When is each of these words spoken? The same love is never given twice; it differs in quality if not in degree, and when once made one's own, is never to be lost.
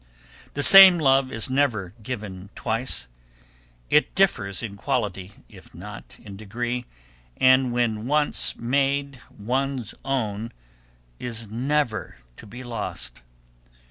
The 0.55 0.63
same 0.63 0.97
love 0.97 1.31
is 1.31 1.47
never 1.51 1.93
given 2.01 2.49
twice; 2.55 3.05
it 3.91 4.15
differs 4.15 4.63
in 4.63 4.75
quality 4.75 5.33
if 5.47 5.75
not 5.75 6.17
in 6.17 6.35
degree, 6.35 6.85
and 7.37 7.71
when 7.71 8.07
once 8.07 8.55
made 8.55 9.21
one's 9.29 9.93
own, 10.03 10.51
is 11.19 11.47
never 11.51 12.17
to 12.37 12.47
be 12.47 12.63
lost. 12.63 13.21